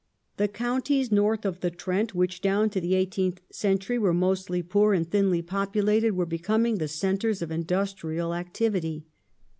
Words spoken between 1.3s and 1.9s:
th of the